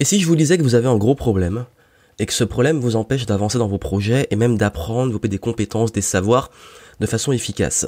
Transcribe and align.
Et 0.00 0.04
si 0.04 0.20
je 0.20 0.26
vous 0.26 0.36
disais 0.36 0.58
que 0.58 0.62
vous 0.62 0.74
avez 0.74 0.88
un 0.88 0.96
gros 0.96 1.14
problème, 1.14 1.66
et 2.18 2.26
que 2.26 2.32
ce 2.32 2.44
problème 2.44 2.80
vous 2.80 2.96
empêche 2.96 3.26
d'avancer 3.26 3.58
dans 3.58 3.68
vos 3.68 3.78
projets 3.78 4.26
et 4.30 4.36
même 4.36 4.58
d'apprendre, 4.58 5.06
développer 5.06 5.28
des 5.28 5.38
compétences, 5.38 5.92
des 5.92 6.02
savoirs 6.02 6.50
de 7.00 7.06
façon 7.06 7.32
efficace. 7.32 7.86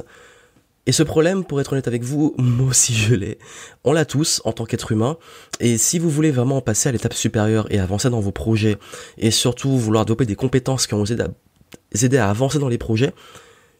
Et 0.86 0.92
ce 0.92 1.02
problème, 1.02 1.44
pour 1.44 1.60
être 1.60 1.72
honnête 1.72 1.88
avec 1.88 2.02
vous, 2.02 2.34
moi 2.38 2.68
aussi 2.68 2.94
je 2.94 3.14
l'ai. 3.14 3.38
On 3.84 3.92
l'a 3.92 4.04
tous 4.04 4.40
en 4.44 4.52
tant 4.52 4.64
qu'être 4.64 4.92
humain. 4.92 5.18
Et 5.58 5.78
si 5.78 5.98
vous 5.98 6.10
voulez 6.10 6.30
vraiment 6.30 6.60
passer 6.60 6.88
à 6.88 6.92
l'étape 6.92 7.14
supérieure 7.14 7.66
et 7.70 7.78
avancer 7.78 8.10
dans 8.10 8.20
vos 8.20 8.32
projets, 8.32 8.76
et 9.18 9.30
surtout 9.30 9.76
vouloir 9.76 10.04
développer 10.04 10.26
des 10.26 10.36
compétences 10.36 10.86
qui 10.86 10.94
vont 10.94 11.04
vous 11.04 11.12
aider 11.12 12.18
à, 12.18 12.30
avancer 12.30 12.58
dans 12.58 12.68
les 12.68 12.78
projets, 12.78 13.12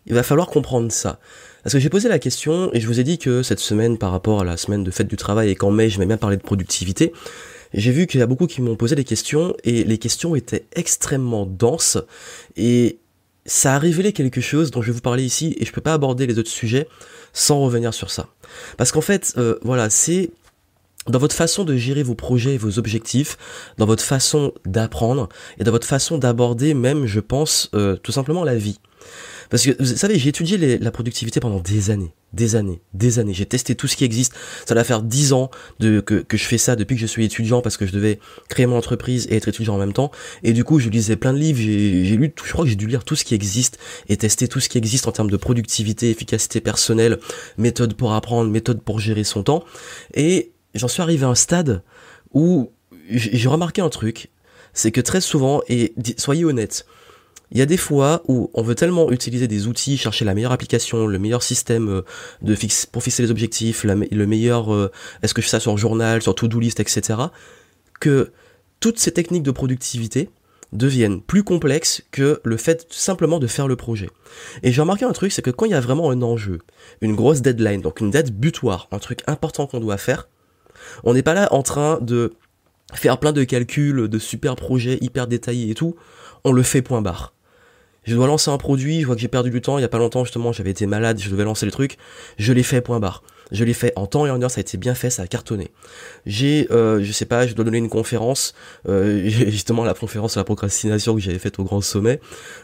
il 0.07 0.15
va 0.15 0.23
falloir 0.23 0.49
comprendre 0.49 0.91
ça. 0.91 1.21
Parce 1.63 1.75
que 1.75 1.79
j'ai 1.79 1.91
posé 1.91 2.09
la 2.09 2.19
question, 2.19 2.71
et 2.73 2.81
je 2.81 2.87
vous 2.87 3.01
ai 3.01 3.05
dit 3.05 3.19
que 3.19 3.43
cette 3.43 3.61
semaine, 3.61 3.99
par 3.99 4.13
rapport 4.13 4.41
à 4.41 4.45
la 4.45 4.57
semaine 4.57 4.83
de 4.83 4.91
fête 4.91 5.09
du 5.09 5.17
travail, 5.17 5.51
et 5.51 5.55
qu'en 5.55 5.71
mai, 5.71 5.91
je 5.91 5.99
vais 5.99 6.07
bien 6.07 6.17
parler 6.17 6.37
de 6.37 6.43
productivité, 6.43 7.13
j'ai 7.73 7.93
vu 7.93 8.07
qu'il 8.07 8.21
y 8.21 8.23
a 8.23 8.27
beaucoup 8.27 8.47
qui 8.47 8.63
m'ont 8.63 8.77
posé 8.77 8.95
des 8.95 9.05
questions, 9.05 9.55
et 9.65 9.85
les 9.85 9.99
questions 9.99 10.35
étaient 10.35 10.67
extrêmement 10.75 11.47
denses, 11.47 11.99
et 12.57 12.99
ça 13.47 13.75
a 13.75 13.79
révélé 13.79 14.13
quelque 14.13 14.41
chose 14.41 14.71
dont 14.71 14.83
je 14.83 14.89
vais 14.89 14.93
vous 14.93 15.01
parler 15.01 15.25
ici 15.25 15.57
et 15.59 15.65
je 15.65 15.73
peux 15.73 15.81
pas 15.81 15.95
aborder 15.95 16.27
les 16.27 16.39
autres 16.39 16.51
sujets 16.51 16.89
sans 17.33 17.61
revenir 17.61 17.95
sur 17.95 18.11
ça. 18.11 18.29
Parce 18.77 18.93
qu'en 18.93 19.01
fait, 19.01 19.35
euh, 19.37 19.59
voilà, 19.63 19.91
c'est 19.91 20.31
dans 21.07 21.19
votre 21.19 21.35
façon 21.35 21.65
de 21.65 21.77
gérer 21.77 22.03
vos 22.03 22.15
projets 22.15 22.55
et 22.55 22.59
vos 22.59 22.79
objectifs, 22.79 23.39
dans 23.79 23.87
votre 23.87 24.05
façon 24.05 24.53
d'apprendre 24.67 25.29
et 25.59 25.65
dans 25.65 25.73
votre 25.73 25.87
façon 25.87 26.19
d'aborder 26.19 26.75
même, 26.75 27.07
je 27.07 27.21
pense, 27.21 27.71
euh, 27.75 27.97
tout 27.97 28.13
simplement 28.13 28.45
la 28.45 28.57
vie. 28.57 28.79
Parce 29.51 29.65
que, 29.65 29.73
vous 29.81 29.97
savez, 29.97 30.17
j'ai 30.19 30.29
étudié 30.29 30.79
la 30.79 30.91
productivité 30.93 31.41
pendant 31.41 31.59
des 31.59 31.91
années, 31.91 32.15
des 32.33 32.55
années, 32.55 32.81
des 32.95 33.19
années. 33.19 33.35
J'ai 33.35 33.47
testé 33.47 33.75
tout 33.75 33.89
ce 33.89 33.97
qui 33.97 34.05
existe. 34.05 34.33
Ça 34.65 34.77
va 34.77 34.85
faire 34.85 35.03
dix 35.03 35.33
ans 35.33 35.51
que, 35.81 36.25
je 36.31 36.45
fais 36.45 36.59
ça 36.59 36.77
depuis 36.77 36.95
que 36.95 37.01
je 37.01 37.07
suis 37.07 37.25
étudiant 37.25 37.61
parce 37.61 37.77
que 37.77 37.85
je 37.85 37.93
devais 37.93 38.21
créer 38.49 38.67
mon 38.67 38.77
entreprise 38.77 39.27
et 39.29 39.37
être 39.37 39.49
étudiant 39.49 39.75
en 39.75 39.79
même 39.79 39.93
temps. 39.93 40.13
Et 40.45 40.53
du 40.53 40.63
coup, 40.63 40.79
je 40.79 40.89
lisais 40.89 41.17
plein 41.17 41.33
de 41.33 41.39
livres. 41.39 41.59
J'ai 41.59 42.17
lu, 42.17 42.33
je 42.45 42.53
crois 42.53 42.65
que 42.65 42.71
j'ai 42.71 42.77
dû 42.77 42.87
lire 42.87 43.05
tout 43.05 43.17
ce 43.17 43.25
qui 43.25 43.35
existe 43.35 43.79
et 44.09 44.17
tester 44.17 44.47
tout 44.47 44.61
ce 44.61 44.69
qui 44.69 44.79
existe 44.79 45.09
en 45.09 45.13
termes 45.13 45.31
de 45.31 45.37
productivité, 45.37 46.11
efficacité 46.11 46.61
personnelle, 46.61 47.19
méthode 47.59 47.95
pour 47.95 48.15
apprendre, 48.15 48.49
méthode 48.49 48.83
pour 48.83 49.01
gérer 49.01 49.25
son 49.25 49.43
temps. 49.43 49.65
Et 50.15 50.53
j'en 50.75 50.89
suis 50.89 51.03
arrivé 51.03 51.25
à 51.25 51.29
un 51.29 51.35
stade 51.35 51.83
où 52.33 52.71
j'ai 53.11 53.49
remarqué 53.49 53.83
un 53.83 53.89
truc. 53.89 54.31
C'est 54.73 54.93
que 54.93 55.01
très 55.01 55.21
souvent, 55.21 55.63
et 55.69 55.93
soyez 56.17 56.45
honnêtes, 56.45 56.87
il 57.53 57.59
y 57.59 57.63
a 57.63 57.67
des 57.67 57.77
fois 57.77 58.23
où 58.29 58.51
on 58.55 58.63
veut 58.63 58.75
tellement 58.75 59.11
utiliser 59.11 59.49
des 59.49 59.67
outils, 59.67 59.97
chercher 59.97 60.25
la 60.25 60.35
meilleure 60.35 60.53
application, 60.53 61.07
le 61.07 61.19
meilleur 61.19 61.43
système 61.43 61.89
euh, 61.89 62.03
de 62.43 62.57
pour 62.93 63.03
fixer 63.03 63.23
les 63.23 63.31
objectifs, 63.31 63.85
le 63.85 64.27
meilleur, 64.27 64.73
euh, 64.73 64.91
est-ce 65.23 65.35
que 65.35 65.43
je 65.43 65.47
fais 65.47 65.53
ça 65.53 65.61
sur 65.61 65.77
journal, 65.77 66.23
sur 66.23 66.35
to-do 66.35 66.61
list, 66.61 66.81
etc., 66.81 67.19
que 67.99 68.33
toutes 68.79 68.99
ces 68.99 69.13
techniques 69.13 69.43
de 69.43 69.51
productivité 69.51 70.31
deviennent 70.73 71.21
plus 71.21 71.43
complexes 71.43 72.03
que 72.13 72.41
le 72.45 72.57
fait 72.57 72.87
simplement 72.91 73.41
de 73.41 73.49
faire 73.49 73.67
le 73.67 73.75
projet. 73.75 74.09
Et 74.63 74.71
j'ai 74.71 74.81
remarqué 74.81 75.05
un 75.05 75.13
truc, 75.13 75.33
c'est 75.33 75.43
que 75.43 75.51
quand 75.51 75.67
il 75.67 75.73
y 75.73 75.75
a 75.75 75.81
vraiment 75.81 76.11
un 76.11 76.23
enjeu, 76.23 76.61
une 77.01 77.17
grosse 77.17 77.43
deadline, 77.43 77.81
donc 77.81 78.01
une 78.01 78.13
date 78.13 78.31
butoir, 78.31 78.89
un 78.93 79.01
truc 79.01 79.23
important 79.27 79.67
qu'on 79.67 79.81
doit 79.81 79.99
faire, 79.99 80.29
on 81.03 81.13
n'est 81.13 81.25
pas 81.25 81.35
là 81.35 81.53
en 81.53 81.63
train 81.63 81.99
de 82.01 82.35
faire 82.95 83.19
plein 83.19 83.33
de 83.33 83.43
calculs, 83.43 84.09
de 84.09 84.19
super 84.19 84.55
projets 84.55 84.99
hyper 85.01 85.27
détaillés 85.27 85.71
et 85.71 85.75
tout, 85.75 85.97
on 86.45 86.53
le 86.53 86.63
fait 86.63 86.83
point 86.83 87.03
barre 87.03 87.35
je 88.05 88.15
dois 88.15 88.27
lancer 88.27 88.51
un 88.51 88.59
produit, 88.59 89.01
je 89.01 89.07
vois 89.07 89.15
que 89.15 89.21
j'ai 89.21 89.29
perdu 89.29 89.51
du 89.51 89.61
temps, 89.61 89.79
il 89.79 89.83
y 89.83 89.85
a 89.85 89.89
pas 89.89 89.99
longtemps 89.99 90.25
justement, 90.25 90.53
j'avais 90.53 90.71
été 90.71 90.87
malade, 90.87 91.21
je 91.21 91.31
devais 91.31 91.45
lancer 91.45 91.67
le 91.67 91.73
truc, 91.73 91.99
je 92.39 92.53
l'ai 92.53 92.63
fait 92.63 92.81
point 92.81 93.01
barre. 93.01 93.23
Je 93.53 93.65
l'ai 93.65 93.75
fait 93.75 93.93
en 93.97 94.07
temps 94.07 94.27
et 94.27 94.31
en 94.31 94.41
heure, 94.41 94.51
ça 94.51 94.59
a 94.59 94.63
été 94.63 94.79
bien 94.79 94.95
fait, 94.95 95.11
ça 95.11 95.23
a 95.23 95.27
cartonné. 95.27 95.71
J'ai, 96.27 96.69
euh, 96.71 97.03
je 97.03 97.13
sais 97.13 97.25
pas, 97.25 97.47
je 97.47 97.55
dois 97.55 97.65
donner 97.65 97.79
une 97.79 97.89
conférence, 97.89 98.55
euh, 98.89 99.29
justement 99.29 99.85
la 99.85 99.95
conférence 99.95 100.33
sur 100.33 100.41
la 100.41 100.45
procrastination 100.45 101.15
que 101.15 101.21
j'avais 101.21 101.39
faite 101.39 101.59
au 101.59 101.65
Grand 101.65 101.81
Sommet. 101.81 102.21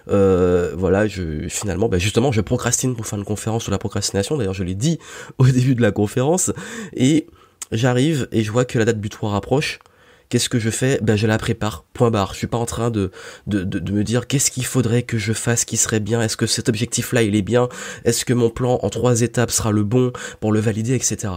Euh, 0.09 0.73
voilà, 0.77 1.07
je 1.07 1.49
finalement, 1.49 1.89
bah, 1.89 1.99
justement, 1.99 2.31
je 2.31 2.41
procrastine 2.41 2.95
pour 2.95 3.07
faire 3.07 3.19
une 3.19 3.25
conférence 3.25 3.65
sur 3.65 3.73
la 3.73 3.79
procrastination. 3.79 4.37
D'ailleurs, 4.37 4.55
je 4.55 4.65
l'ai 4.65 4.75
dit 4.75 4.99
au 5.39 5.47
début 5.47 5.75
de 5.75 5.83
la 5.83 5.91
conférence. 5.91 6.53
Et 6.95 7.27
j'arrive 7.73 8.29
et 8.31 8.45
je 8.45 8.53
vois 8.53 8.65
que 8.65 8.79
la 8.79 8.85
date 8.85 9.01
butoir 9.01 9.35
approche. 9.35 9.81
Qu'est-ce 10.29 10.49
que 10.49 10.59
je 10.59 10.71
fais? 10.71 10.99
Ben 11.03 11.17
je 11.17 11.27
la 11.27 11.39
prépare, 11.39 11.85
point 11.93 12.11
barre. 12.11 12.33
Je 12.33 12.39
suis 12.39 12.47
pas 12.47 12.59
en 12.59 12.67
train 12.67 12.91
de, 12.91 13.11
de, 13.47 13.63
de, 13.63 13.93
me 13.93 14.03
dire 14.03 14.27
qu'est-ce 14.27 14.51
qu'il 14.51 14.65
faudrait 14.65 15.03
que 15.03 15.19
je 15.19 15.33
fasse 15.33 15.65
qui 15.65 15.77
serait 15.77 16.01
bien, 16.01 16.21
est-ce 16.21 16.37
que 16.37 16.47
cet 16.47 16.69
objectif-là 16.69 17.23
il 17.23 17.37
est 17.37 17.43
bien, 17.43 17.69
est-ce 18.05 18.25
que 18.25 18.33
mon 18.33 18.51
plan 18.51 18.79
en 18.83 18.91
trois 18.91 19.23
étapes 19.23 19.51
sera 19.51 19.71
le 19.71 19.85
bon 19.85 20.13
pour 20.41 20.53
le 20.53 20.61
valider, 20.61 20.95
etc. 20.95 21.35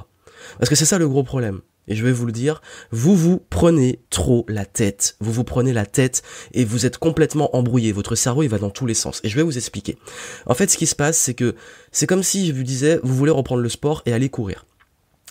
Parce 0.58 0.70
que 0.70 0.76
c'est 0.76 0.86
ça 0.86 0.98
le 0.98 1.08
gros 1.08 1.24
problème. 1.24 1.62
Et 1.90 1.96
je 1.96 2.06
vais 2.06 2.12
vous 2.12 2.28
le 2.28 2.32
dire, 2.32 2.62
vous 2.92 3.16
vous 3.16 3.44
prenez 3.50 4.00
trop 4.12 4.46
la 4.48 4.66
tête. 4.66 5.16
Vous 5.20 5.34
vous 5.34 5.44
prenez 5.44 5.74
la 5.74 5.88
tête 5.88 6.22
et 6.54 6.64
vous 6.64 6.86
êtes 6.86 7.00
complètement 7.00 7.56
embrouillé. 7.56 7.92
Votre 7.92 8.14
cerveau, 8.14 8.44
il 8.44 8.50
va 8.50 8.60
dans 8.60 8.70
tous 8.70 8.86
les 8.86 8.94
sens. 8.94 9.20
Et 9.24 9.30
je 9.30 9.36
vais 9.36 9.42
vous 9.42 9.58
expliquer. 9.58 9.98
En 10.46 10.54
fait, 10.54 10.70
ce 10.70 10.78
qui 10.78 10.86
se 10.86 10.96
passe, 10.96 11.18
c'est 11.18 11.34
que 11.34 11.56
c'est 11.92 12.06
comme 12.06 12.22
si 12.22 12.48
je 12.48 12.54
vous 12.54 12.64
disais, 12.64 13.00
vous 13.02 13.16
voulez 13.16 13.32
reprendre 13.32 13.62
le 13.62 13.70
sport 13.70 14.04
et 14.06 14.14
aller 14.14 14.30
courir 14.30 14.66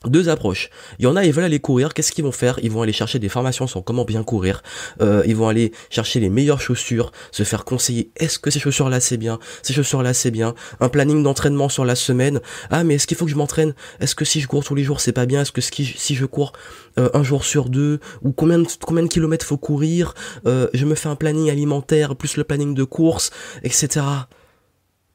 deux 0.04 0.28
approches. 0.28 0.70
Il 0.98 1.04
y 1.04 1.06
en 1.08 1.16
a, 1.16 1.24
ils 1.24 1.32
veulent 1.32 1.44
aller 1.44 1.58
courir. 1.58 1.92
Qu'est-ce 1.92 2.12
qu'ils 2.12 2.24
vont 2.24 2.32
faire? 2.32 2.58
Ils 2.62 2.70
vont 2.70 2.82
aller 2.82 2.92
chercher 2.92 3.18
des 3.18 3.28
formations 3.28 3.66
sur 3.66 3.82
comment 3.82 4.04
bien 4.04 4.22
courir. 4.22 4.62
Euh, 5.00 5.22
ils 5.26 5.34
vont 5.34 5.48
aller 5.48 5.72
chercher 5.90 6.20
les 6.20 6.30
meilleures 6.30 6.60
chaussures, 6.60 7.10
se 7.32 7.42
faire 7.42 7.64
conseiller. 7.64 8.10
Est-ce 8.16 8.38
que 8.38 8.50
ces 8.50 8.60
chaussures-là 8.60 9.00
c'est 9.00 9.16
bien? 9.16 9.40
Ces 9.62 9.72
chaussures-là 9.72 10.14
c'est 10.14 10.30
bien. 10.30 10.54
Un 10.80 10.88
planning 10.88 11.22
d'entraînement 11.22 11.68
sur 11.68 11.84
la 11.84 11.96
semaine. 11.96 12.40
Ah, 12.70 12.84
mais 12.84 12.94
est-ce 12.94 13.06
qu'il 13.08 13.16
faut 13.16 13.24
que 13.24 13.30
je 13.30 13.36
m'entraîne? 13.36 13.74
Est-ce 14.00 14.14
que 14.14 14.24
si 14.24 14.40
je 14.40 14.46
cours 14.46 14.64
tous 14.64 14.76
les 14.76 14.84
jours 14.84 15.00
c'est 15.00 15.12
pas 15.12 15.26
bien? 15.26 15.42
Est-ce 15.42 15.52
que 15.52 15.60
si 15.60 16.14
je 16.14 16.24
cours 16.26 16.52
euh, 16.98 17.10
un 17.12 17.24
jour 17.24 17.44
sur 17.44 17.68
deux? 17.68 17.98
Ou 18.22 18.30
combien 18.30 18.60
de, 18.60 18.68
combien 18.80 19.02
de 19.02 19.08
kilomètres 19.08 19.44
faut 19.44 19.58
courir? 19.58 20.14
Euh, 20.46 20.68
Je 20.74 20.84
me 20.84 20.94
fais 20.94 21.08
un 21.08 21.16
planning 21.16 21.50
alimentaire 21.50 22.14
plus 22.14 22.36
le 22.36 22.44
planning 22.44 22.74
de 22.74 22.84
course, 22.84 23.30
etc. 23.64 24.04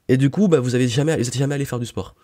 Et 0.10 0.18
du 0.18 0.30
coup, 0.30 0.50
bah 0.50 0.60
vous 0.60 0.76
avez 0.76 0.90
jamais, 0.90 1.16
vous 1.16 1.28
êtes 1.28 1.38
jamais 1.38 1.56
allé 1.56 1.66
faire 1.66 1.80
du 1.80 1.86
sport. 1.86 2.16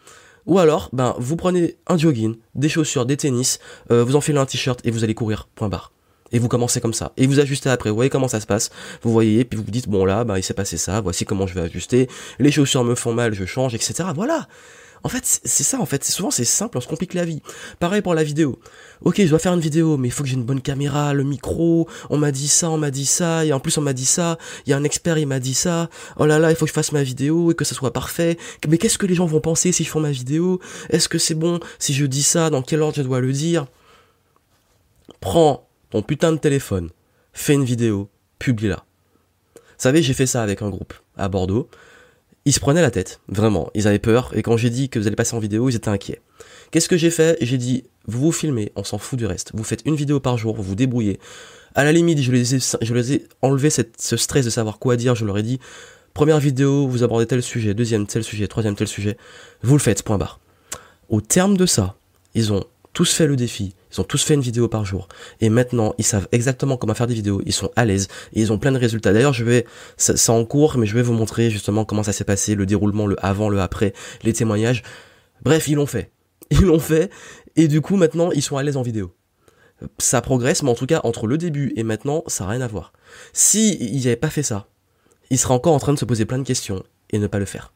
Ou 0.49 0.57
alors, 0.57 0.89
ben, 0.93 1.13
vous 1.19 1.35
prenez 1.35 1.77
un 1.85 1.95
jogging, 1.95 2.35
des 2.55 2.69
chaussures, 2.69 3.05
des 3.05 3.17
tennis, 3.17 3.59
euh, 3.91 4.03
vous 4.03 4.15
enfilez 4.15 4.39
un 4.39 4.47
t-shirt 4.47 4.79
et 4.83 4.89
vous 4.89 5.03
allez 5.03 5.13
courir, 5.13 5.47
point 5.53 5.69
barre. 5.69 5.91
Et 6.31 6.39
vous 6.39 6.47
commencez 6.47 6.81
comme 6.81 6.95
ça. 6.95 7.11
Et 7.17 7.27
vous 7.27 7.39
ajustez 7.39 7.69
après. 7.69 7.91
Vous 7.91 7.95
voyez 7.95 8.09
comment 8.09 8.27
ça 8.27 8.39
se 8.39 8.47
passe. 8.47 8.71
Vous 9.03 9.11
voyez, 9.11 9.45
puis 9.45 9.57
vous 9.57 9.63
vous 9.63 9.71
dites, 9.71 9.87
bon 9.87 10.05
là, 10.05 10.23
ben, 10.23 10.37
il 10.37 10.43
s'est 10.43 10.55
passé 10.55 10.77
ça, 10.77 11.01
voici 11.01 11.23
comment 11.23 11.45
je 11.45 11.53
vais 11.53 11.61
ajuster. 11.61 12.09
Les 12.39 12.49
chaussures 12.49 12.83
me 12.83 12.95
font 12.95 13.13
mal, 13.13 13.35
je 13.35 13.45
change, 13.45 13.75
etc. 13.75 14.09
Voilà. 14.15 14.47
En 15.03 15.09
fait, 15.09 15.23
c'est 15.25 15.63
ça, 15.63 15.79
en 15.79 15.85
fait. 15.85 16.03
Souvent, 16.03 16.31
c'est 16.31 16.45
simple, 16.45 16.77
on 16.77 16.81
se 16.81 16.87
complique 16.87 17.13
la 17.13 17.25
vie. 17.25 17.41
Pareil 17.79 18.01
pour 18.01 18.13
la 18.13 18.23
vidéo. 18.23 18.59
Ok, 19.01 19.15
je 19.19 19.29
dois 19.29 19.39
faire 19.39 19.53
une 19.53 19.61
vidéo, 19.61 19.95
mais 19.97 20.09
il 20.09 20.11
faut 20.11 20.23
que 20.23 20.29
j'ai 20.29 20.35
une 20.35 20.43
bonne 20.43 20.61
caméra, 20.61 21.13
le 21.13 21.23
micro, 21.23 21.87
on 22.09 22.17
m'a 22.17 22.31
dit 22.31 22.49
ça, 22.49 22.69
on 22.69 22.77
m'a 22.77 22.91
dit 22.91 23.05
ça, 23.05 23.45
et 23.45 23.53
en 23.53 23.61
plus 23.61 23.77
on 23.77 23.81
m'a 23.81 23.93
dit 23.93 24.05
ça, 24.05 24.37
il 24.65 24.71
y 24.71 24.73
a 24.73 24.77
un 24.77 24.83
expert, 24.83 25.17
il 25.17 25.25
m'a 25.25 25.39
dit 25.39 25.53
ça, 25.53 25.89
oh 26.17 26.25
là 26.25 26.37
là, 26.37 26.49
il 26.49 26.55
faut 26.57 26.65
que 26.65 26.69
je 26.69 26.73
fasse 26.73 26.91
ma 26.91 27.03
vidéo 27.03 27.51
et 27.51 27.55
que 27.55 27.63
ça 27.63 27.75
soit 27.75 27.93
parfait. 27.93 28.37
Mais 28.67 28.77
qu'est-ce 28.77 28.97
que 28.97 29.05
les 29.05 29.15
gens 29.15 29.25
vont 29.25 29.39
penser 29.39 29.71
si 29.71 29.85
je 29.85 29.89
fais 29.89 29.99
ma 29.99 30.11
vidéo? 30.11 30.59
Est-ce 30.89 31.07
que 31.07 31.17
c'est 31.17 31.35
bon 31.35 31.59
si 31.79 31.93
je 31.93 32.05
dis 32.05 32.23
ça? 32.23 32.49
Dans 32.49 32.61
quel 32.61 32.81
ordre 32.81 32.97
je 32.97 33.03
dois 33.03 33.21
le 33.21 33.31
dire? 33.31 33.67
Prends 35.21 35.67
ton 35.91 36.01
putain 36.01 36.33
de 36.33 36.37
téléphone, 36.37 36.89
fais 37.31 37.53
une 37.53 37.63
vidéo, 37.63 38.09
publie-la. 38.37 38.83
Vous 39.55 39.61
savez, 39.77 40.03
j'ai 40.03 40.13
fait 40.13 40.27
ça 40.27 40.43
avec 40.43 40.61
un 40.61 40.69
groupe 40.69 40.93
à 41.15 41.29
Bordeaux 41.29 41.69
ils 42.45 42.53
se 42.53 42.59
prenaient 42.59 42.81
la 42.81 42.91
tête, 42.91 43.19
vraiment. 43.27 43.69
Ils 43.73 43.87
avaient 43.87 43.99
peur, 43.99 44.31
et 44.33 44.41
quand 44.41 44.57
j'ai 44.57 44.69
dit 44.69 44.89
que 44.89 44.99
vous 44.99 45.07
allez 45.07 45.15
passer 45.15 45.35
en 45.35 45.39
vidéo, 45.39 45.69
ils 45.69 45.75
étaient 45.75 45.89
inquiets. 45.89 46.21
Qu'est-ce 46.71 46.89
que 46.89 46.97
j'ai 46.97 47.09
fait? 47.09 47.37
J'ai 47.41 47.57
dit, 47.57 47.85
vous 48.07 48.19
vous 48.19 48.31
filmez, 48.31 48.71
on 48.75 48.83
s'en 48.83 48.97
fout 48.97 49.17
du 49.17 49.25
reste. 49.25 49.51
Vous 49.53 49.63
faites 49.63 49.81
une 49.85 49.95
vidéo 49.95 50.19
par 50.19 50.37
jour, 50.37 50.55
vous 50.55 50.63
vous 50.63 50.75
débrouillez. 50.75 51.19
À 51.75 51.83
la 51.83 51.91
limite, 51.91 52.19
je 52.21 52.31
les 52.31 52.55
ai, 52.55 52.59
je 52.59 53.19
enlevé 53.41 53.69
ce 53.69 54.17
stress 54.17 54.45
de 54.45 54.49
savoir 54.49 54.79
quoi 54.79 54.95
dire, 54.95 55.15
je 55.15 55.25
leur 55.25 55.37
ai 55.37 55.43
dit, 55.43 55.59
première 56.13 56.39
vidéo, 56.39 56.87
vous 56.87 57.03
abordez 57.03 57.25
tel 57.25 57.43
sujet, 57.43 57.73
deuxième 57.73 58.07
tel 58.07 58.23
sujet, 58.23 58.47
troisième 58.47 58.75
tel 58.75 58.87
sujet, 58.87 59.17
vous 59.61 59.75
le 59.75 59.81
faites, 59.81 60.03
point 60.03 60.17
barre. 60.17 60.39
Au 61.09 61.21
terme 61.21 61.57
de 61.57 61.65
ça, 61.65 61.95
ils 62.33 62.53
ont 62.53 62.63
tous 62.99 63.13
fait 63.13 63.27
le 63.27 63.37
défi, 63.37 63.75
ils 63.93 64.01
ont 64.01 64.03
tous 64.03 64.21
fait 64.25 64.33
une 64.33 64.41
vidéo 64.41 64.67
par 64.67 64.83
jour. 64.83 65.07
Et 65.39 65.49
maintenant, 65.49 65.93
ils 65.97 66.03
savent 66.03 66.27
exactement 66.33 66.75
comment 66.75 66.93
faire 66.93 67.07
des 67.07 67.13
vidéos, 67.13 67.41
ils 67.45 67.53
sont 67.53 67.71
à 67.77 67.85
l'aise, 67.85 68.09
et 68.33 68.41
ils 68.41 68.51
ont 68.51 68.57
plein 68.57 68.73
de 68.73 68.77
résultats. 68.77 69.13
D'ailleurs, 69.13 69.31
je 69.31 69.45
vais, 69.45 69.65
c'est 69.95 70.29
en 70.29 70.43
cours, 70.43 70.77
mais 70.77 70.85
je 70.85 70.93
vais 70.95 71.01
vous 71.01 71.13
montrer 71.13 71.49
justement 71.49 71.85
comment 71.85 72.03
ça 72.03 72.11
s'est 72.11 72.25
passé, 72.25 72.55
le 72.55 72.65
déroulement, 72.65 73.07
le 73.07 73.15
avant, 73.25 73.47
le 73.47 73.61
après, 73.61 73.93
les 74.23 74.33
témoignages. 74.33 74.83
Bref, 75.43 75.69
ils 75.69 75.75
l'ont 75.75 75.85
fait. 75.85 76.11
Ils 76.51 76.63
l'ont 76.63 76.79
fait, 76.79 77.09
et 77.55 77.69
du 77.69 77.79
coup, 77.79 77.95
maintenant, 77.95 78.31
ils 78.31 78.41
sont 78.41 78.57
à 78.57 78.63
l'aise 78.63 78.75
en 78.75 78.81
vidéo. 78.81 79.15
Ça 79.97 80.19
progresse, 80.19 80.61
mais 80.61 80.69
en 80.69 80.75
tout 80.75 80.85
cas, 80.85 80.99
entre 81.05 81.25
le 81.25 81.37
début 81.37 81.71
et 81.77 81.83
maintenant, 81.83 82.25
ça 82.27 82.43
n'a 82.43 82.49
rien 82.49 82.61
à 82.61 82.67
voir. 82.67 82.91
Si 83.31 83.77
ils 83.79 84.03
n'avaient 84.03 84.17
pas 84.17 84.29
fait 84.29 84.43
ça, 84.43 84.67
ils 85.29 85.37
seraient 85.37 85.53
encore 85.53 85.73
en 85.73 85.79
train 85.79 85.93
de 85.93 85.99
se 85.99 86.03
poser 86.03 86.25
plein 86.25 86.39
de 86.39 86.43
questions 86.43 86.83
et 87.11 87.19
ne 87.19 87.27
pas 87.27 87.39
le 87.39 87.45
faire. 87.45 87.71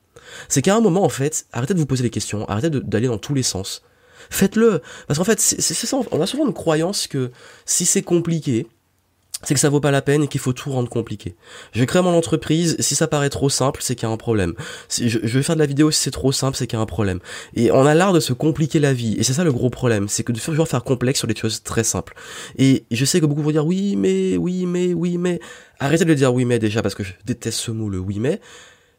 C'est 0.50 0.62
qu'à 0.62 0.76
un 0.76 0.82
moment, 0.82 1.06
en 1.06 1.10
fait, 1.10 1.46
arrêtez 1.54 1.76
de 1.76 1.80
vous 1.80 1.86
poser 1.86 2.04
des 2.04 2.10
questions, 2.10 2.46
arrêtez 2.50 2.70
d'aller 2.70 3.08
dans 3.08 3.18
tous 3.18 3.34
les 3.34 3.44
sens 3.44 3.84
Faites-le. 4.30 4.82
Parce 5.08 5.18
qu'en 5.18 5.26
fait, 5.26 5.40
c'est 5.40 5.74
ça, 5.74 5.98
on 6.12 6.22
a 6.22 6.28
souvent 6.28 6.46
une 6.46 6.54
croyance 6.54 7.08
que 7.08 7.32
si 7.66 7.86
c'est 7.86 8.02
compliqué, 8.02 8.68
c'est 9.44 9.54
que 9.54 9.60
ça 9.60 9.70
vaut 9.70 9.80
pas 9.80 9.92
la 9.92 10.02
peine 10.02 10.24
et 10.24 10.28
qu'il 10.28 10.40
faut 10.40 10.54
tout 10.54 10.72
rendre 10.72 10.90
compliqué. 10.90 11.36
Je 11.74 11.84
crée 11.84 12.02
mon 12.02 12.16
entreprise, 12.16 12.76
si 12.80 12.96
ça 12.96 13.08
paraît 13.08 13.30
trop 13.30 13.50
simple, 13.50 13.82
c'est 13.84 13.96
qu'il 13.96 14.08
y 14.08 14.12
a 14.12 14.14
un 14.14 14.18
problème. 14.18 14.54
Je, 14.90 15.08
je, 15.08 15.38
vais 15.38 15.44
faire 15.44 15.56
de 15.56 15.60
la 15.60 15.66
vidéo, 15.66 15.92
si 15.92 16.00
c'est 16.00 16.12
trop 16.12 16.32
simple, 16.32 16.58
c'est 16.58 16.66
qu'il 16.68 16.78
y 16.78 16.80
a 16.80 16.84
un 16.84 16.88
problème. 16.88 17.20
Et 17.56 17.72
on 17.72 17.86
a 17.86 17.94
l'art 17.94 18.14
de 18.14 18.20
se 18.20 18.34
compliquer 18.34 18.80
la 18.80 18.94
vie, 18.94 19.16
et 19.18 19.24
c'est 19.24 19.34
ça 19.34 19.44
le 19.44 19.52
gros 19.52 19.70
problème, 19.70 20.08
c'est 20.08 20.24
que 20.24 20.32
de 20.32 20.40
toujours 20.40 20.68
faire 20.68 20.84
complexe 20.84 21.20
sur 21.20 21.28
des 21.28 21.36
choses 21.36 21.64
très 21.64 21.84
simples. 21.84 22.16
Et 22.58 22.86
je 22.92 23.06
sais 23.06 23.20
que 23.20 23.26
beaucoup 23.26 23.42
vont 23.42 23.52
dire 23.52 23.66
oui 23.66 23.96
mais, 23.96 24.38
oui 24.38 24.66
mais, 24.66 24.94
oui 24.94 25.18
mais. 25.18 25.40
Arrêtez 25.80 26.06
de 26.06 26.14
dire 26.14 26.34
oui 26.34 26.46
mais 26.46 26.60
déjà 26.60 26.82
parce 26.82 26.96
que 26.96 27.04
je 27.04 27.12
déteste 27.26 27.60
ce 27.60 27.72
mot 27.72 27.90
le 27.90 28.00
oui 28.00 28.20
mais 28.20 28.40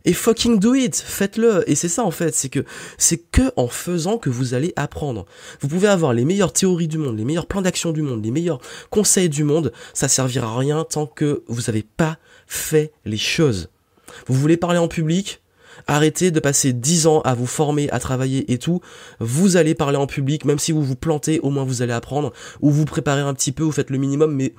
et 0.04 0.12
fucking 0.12 0.58
do 0.58 0.74
it, 0.74 0.96
faites-le. 0.96 1.68
Et 1.70 1.74
c'est 1.74 1.88
ça 1.88 2.04
en 2.04 2.10
fait, 2.10 2.34
c'est 2.34 2.48
que 2.48 2.64
c'est 2.98 3.18
que 3.18 3.52
en 3.56 3.68
faisant 3.68 4.18
que 4.18 4.30
vous 4.30 4.54
allez 4.54 4.72
apprendre. 4.76 5.26
Vous 5.60 5.68
pouvez 5.68 5.88
avoir 5.88 6.12
les 6.12 6.24
meilleures 6.24 6.52
théories 6.52 6.88
du 6.88 6.98
monde, 6.98 7.16
les 7.16 7.24
meilleurs 7.24 7.46
plans 7.46 7.62
d'action 7.62 7.92
du 7.92 8.02
monde, 8.02 8.24
les 8.24 8.30
meilleurs 8.30 8.60
conseils 8.90 9.28
du 9.28 9.44
monde, 9.44 9.72
ça 9.92 10.08
servira 10.08 10.48
à 10.48 10.58
rien 10.58 10.84
tant 10.84 11.06
que 11.06 11.42
vous 11.48 11.62
n'avez 11.62 11.82
pas 11.82 12.18
fait 12.46 12.92
les 13.04 13.16
choses. 13.16 13.70
Vous 14.26 14.34
voulez 14.34 14.56
parler 14.56 14.78
en 14.78 14.88
public? 14.88 15.40
Arrêtez 15.86 16.30
de 16.30 16.40
passer 16.40 16.72
10 16.72 17.06
ans 17.08 17.20
à 17.22 17.34
vous 17.34 17.46
former, 17.46 17.90
à 17.90 17.98
travailler 17.98 18.50
et 18.52 18.58
tout. 18.58 18.80
Vous 19.18 19.56
allez 19.56 19.74
parler 19.74 19.96
en 19.96 20.06
public, 20.06 20.44
même 20.44 20.58
si 20.58 20.72
vous 20.72 20.82
vous 20.82 20.94
plantez, 20.96 21.40
au 21.40 21.50
moins 21.50 21.64
vous 21.64 21.82
allez 21.82 21.92
apprendre, 21.92 22.32
ou 22.60 22.70
vous 22.70 22.84
préparez 22.84 23.20
un 23.20 23.34
petit 23.34 23.52
peu, 23.52 23.64
vous 23.64 23.72
faites 23.72 23.90
le 23.90 23.98
minimum, 23.98 24.34
mais 24.34 24.54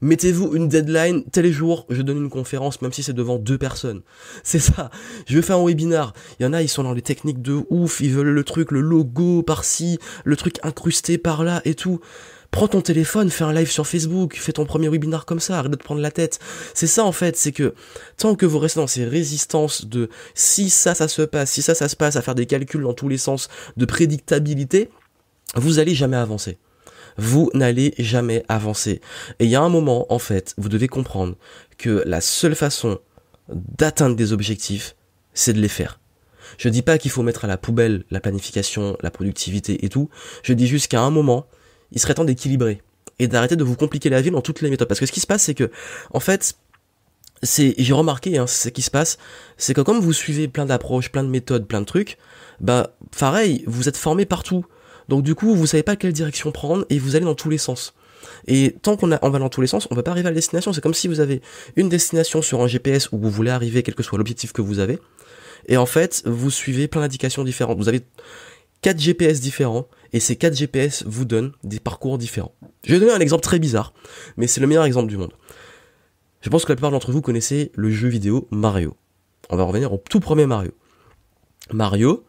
Mettez-vous 0.00 0.54
une 0.54 0.68
deadline, 0.68 1.24
tel 1.30 1.50
jour, 1.52 1.86
je 1.88 2.02
donne 2.02 2.18
une 2.18 2.30
conférence, 2.30 2.82
même 2.82 2.92
si 2.92 3.02
c'est 3.02 3.12
devant 3.12 3.38
deux 3.38 3.58
personnes. 3.58 4.02
C'est 4.42 4.58
ça. 4.58 4.90
Je 5.26 5.36
vais 5.36 5.42
faire 5.42 5.58
un 5.58 5.66
webinar. 5.66 6.12
Il 6.38 6.44
y 6.44 6.46
en 6.46 6.52
a, 6.52 6.62
ils 6.62 6.68
sont 6.68 6.82
dans 6.82 6.92
les 6.92 7.02
techniques 7.02 7.42
de 7.42 7.62
ouf, 7.70 8.00
ils 8.00 8.12
veulent 8.12 8.28
le 8.28 8.44
truc, 8.44 8.70
le 8.72 8.80
logo 8.80 9.42
par-ci, 9.42 9.98
le 10.24 10.36
truc 10.36 10.58
incrusté 10.62 11.18
par-là 11.18 11.62
et 11.64 11.74
tout. 11.74 12.00
Prends 12.50 12.68
ton 12.68 12.80
téléphone, 12.80 13.28
fais 13.28 13.44
un 13.44 13.52
live 13.52 13.70
sur 13.70 13.86
Facebook, 13.86 14.36
fais 14.36 14.52
ton 14.52 14.64
premier 14.64 14.88
webinar 14.88 15.26
comme 15.26 15.40
ça, 15.40 15.58
arrête 15.58 15.72
de 15.72 15.76
te 15.76 15.84
prendre 15.84 16.00
la 16.00 16.10
tête. 16.10 16.38
C'est 16.74 16.86
ça 16.86 17.04
en 17.04 17.12
fait, 17.12 17.36
c'est 17.36 17.52
que 17.52 17.74
tant 18.16 18.34
que 18.34 18.46
vous 18.46 18.58
restez 18.58 18.80
dans 18.80 18.86
ces 18.86 19.04
résistances 19.04 19.86
de 19.86 20.08
si 20.34 20.70
ça, 20.70 20.94
ça 20.94 21.08
se 21.08 21.22
passe, 21.22 21.50
si 21.50 21.62
ça, 21.62 21.74
ça 21.74 21.88
se 21.88 21.96
passe, 21.96 22.16
à 22.16 22.22
faire 22.22 22.34
des 22.34 22.46
calculs 22.46 22.82
dans 22.82 22.94
tous 22.94 23.08
les 23.08 23.18
sens 23.18 23.48
de 23.76 23.84
prédictabilité, 23.84 24.90
vous 25.54 25.78
allez 25.78 25.94
jamais 25.94 26.16
avancer 26.16 26.58
vous 27.16 27.50
n'allez 27.54 27.94
jamais 27.98 28.44
avancer. 28.48 29.00
Et 29.38 29.44
il 29.44 29.50
y 29.50 29.56
a 29.56 29.62
un 29.62 29.68
moment, 29.68 30.12
en 30.12 30.18
fait, 30.18 30.54
vous 30.58 30.68
devez 30.68 30.88
comprendre 30.88 31.36
que 31.78 32.02
la 32.06 32.20
seule 32.20 32.54
façon 32.54 32.98
d'atteindre 33.48 34.16
des 34.16 34.32
objectifs, 34.32 34.96
c'est 35.34 35.52
de 35.52 35.60
les 35.60 35.68
faire. 35.68 36.00
Je 36.58 36.68
dis 36.68 36.82
pas 36.82 36.98
qu'il 36.98 37.10
faut 37.10 37.22
mettre 37.22 37.44
à 37.44 37.48
la 37.48 37.56
poubelle 37.56 38.04
la 38.10 38.20
planification, 38.20 38.96
la 39.02 39.10
productivité 39.10 39.84
et 39.84 39.88
tout. 39.88 40.08
Je 40.42 40.52
dis 40.52 40.66
juste 40.66 40.88
qu'à 40.88 41.00
un 41.00 41.10
moment, 41.10 41.46
il 41.92 42.00
serait 42.00 42.14
temps 42.14 42.24
d'équilibrer 42.24 42.82
et 43.18 43.28
d'arrêter 43.28 43.56
de 43.56 43.64
vous 43.64 43.76
compliquer 43.76 44.10
la 44.10 44.20
vie 44.20 44.30
dans 44.30 44.42
toutes 44.42 44.60
les 44.60 44.70
méthodes. 44.70 44.88
Parce 44.88 45.00
que 45.00 45.06
ce 45.06 45.12
qui 45.12 45.20
se 45.20 45.26
passe, 45.26 45.44
c'est 45.44 45.54
que, 45.54 45.70
en 46.12 46.20
fait, 46.20 46.56
c'est, 47.42 47.74
j'ai 47.78 47.92
remarqué, 47.92 48.38
hein, 48.38 48.46
ce 48.46 48.68
qui 48.68 48.82
se 48.82 48.90
passe, 48.90 49.18
c'est 49.56 49.74
que 49.74 49.80
comme 49.80 50.00
vous 50.00 50.12
suivez 50.12 50.48
plein 50.48 50.66
d'approches, 50.66 51.10
plein 51.10 51.24
de 51.24 51.28
méthodes, 51.28 51.66
plein 51.66 51.80
de 51.80 51.86
trucs, 51.86 52.18
bah, 52.60 52.96
pareil, 53.18 53.64
vous 53.66 53.88
êtes 53.88 53.96
formé 53.96 54.24
partout. 54.24 54.64
Donc 55.08 55.22
du 55.22 55.34
coup, 55.34 55.54
vous 55.54 55.66
savez 55.66 55.82
pas 55.82 55.96
quelle 55.96 56.12
direction 56.12 56.52
prendre 56.52 56.84
et 56.90 56.98
vous 56.98 57.16
allez 57.16 57.24
dans 57.24 57.34
tous 57.34 57.50
les 57.50 57.58
sens. 57.58 57.94
Et 58.46 58.76
tant 58.82 58.96
qu'on 58.96 59.10
on 59.10 59.30
va 59.30 59.38
dans 59.38 59.48
tous 59.48 59.60
les 59.60 59.66
sens, 59.66 59.86
on 59.90 59.94
va 59.94 60.02
pas 60.02 60.10
arriver 60.10 60.28
à 60.28 60.30
la 60.30 60.34
destination. 60.34 60.72
C'est 60.72 60.80
comme 60.80 60.94
si 60.94 61.08
vous 61.08 61.20
avez 61.20 61.42
une 61.76 61.88
destination 61.88 62.42
sur 62.42 62.60
un 62.60 62.66
GPS 62.66 63.10
où 63.12 63.18
vous 63.18 63.30
voulez 63.30 63.50
arriver, 63.50 63.82
quel 63.82 63.94
que 63.94 64.02
soit 64.02 64.18
l'objectif 64.18 64.52
que 64.52 64.62
vous 64.62 64.78
avez. 64.78 64.98
Et 65.68 65.76
en 65.76 65.86
fait, 65.86 66.22
vous 66.26 66.50
suivez 66.50 66.88
plein 66.88 67.00
d'indications 67.02 67.44
différentes. 67.44 67.78
Vous 67.78 67.88
avez 67.88 68.02
quatre 68.82 69.00
GPS 69.00 69.40
différents 69.40 69.88
et 70.12 70.20
ces 70.20 70.36
quatre 70.36 70.54
GPS 70.54 71.04
vous 71.06 71.24
donnent 71.24 71.52
des 71.64 71.80
parcours 71.80 72.18
différents. 72.18 72.54
Je 72.84 72.94
vais 72.94 73.00
donner 73.00 73.12
un 73.12 73.20
exemple 73.20 73.42
très 73.42 73.58
bizarre, 73.58 73.92
mais 74.36 74.46
c'est 74.46 74.60
le 74.60 74.66
meilleur 74.66 74.84
exemple 74.84 75.08
du 75.08 75.16
monde. 75.16 75.32
Je 76.40 76.50
pense 76.50 76.64
que 76.64 76.72
la 76.72 76.76
plupart 76.76 76.92
d'entre 76.92 77.10
vous 77.10 77.22
connaissez 77.22 77.72
le 77.74 77.90
jeu 77.90 78.08
vidéo 78.08 78.46
Mario. 78.50 78.96
On 79.50 79.56
va 79.56 79.64
revenir 79.64 79.92
au 79.92 80.02
tout 80.08 80.20
premier 80.20 80.46
Mario. 80.46 80.72
Mario, 81.72 82.24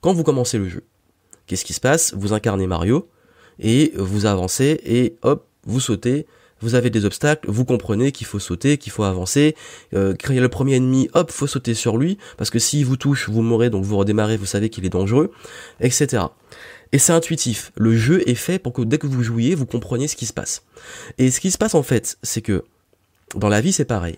quand 0.00 0.14
vous 0.14 0.22
commencez 0.24 0.58
le 0.58 0.68
jeu, 0.68 0.84
Qu'est-ce 1.48 1.64
qui 1.64 1.72
se 1.72 1.80
passe? 1.80 2.14
Vous 2.14 2.34
incarnez 2.34 2.66
Mario 2.66 3.08
et 3.58 3.92
vous 3.96 4.26
avancez 4.26 4.80
et 4.84 5.16
hop, 5.22 5.46
vous 5.64 5.80
sautez. 5.80 6.26
Vous 6.60 6.74
avez 6.74 6.90
des 6.90 7.04
obstacles, 7.04 7.48
vous 7.48 7.64
comprenez 7.64 8.10
qu'il 8.10 8.26
faut 8.26 8.40
sauter, 8.40 8.78
qu'il 8.78 8.92
faut 8.92 9.04
avancer. 9.04 9.54
Euh, 9.94 10.14
créer 10.14 10.40
le 10.40 10.48
premier 10.48 10.74
ennemi, 10.74 11.08
hop, 11.14 11.30
faut 11.30 11.46
sauter 11.46 11.72
sur 11.72 11.96
lui 11.96 12.18
parce 12.36 12.50
que 12.50 12.58
s'il 12.58 12.84
vous 12.84 12.96
touche, 12.96 13.28
vous 13.28 13.42
mourrez, 13.42 13.70
donc 13.70 13.84
vous 13.84 13.96
redémarrez, 13.96 14.36
vous 14.36 14.44
savez 14.44 14.68
qu'il 14.68 14.84
est 14.84 14.90
dangereux, 14.90 15.32
etc. 15.80 16.24
Et 16.92 16.98
c'est 16.98 17.12
intuitif. 17.12 17.72
Le 17.76 17.96
jeu 17.96 18.28
est 18.28 18.34
fait 18.34 18.58
pour 18.58 18.72
que 18.72 18.82
dès 18.82 18.98
que 18.98 19.06
vous 19.06 19.22
jouiez, 19.22 19.54
vous 19.54 19.66
compreniez 19.66 20.08
ce 20.08 20.16
qui 20.16 20.26
se 20.26 20.32
passe. 20.32 20.64
Et 21.16 21.30
ce 21.30 21.40
qui 21.40 21.50
se 21.50 21.58
passe 21.58 21.74
en 21.74 21.82
fait, 21.82 22.18
c'est 22.22 22.42
que 22.42 22.64
dans 23.34 23.48
la 23.48 23.60
vie, 23.60 23.72
c'est 23.72 23.84
pareil. 23.84 24.16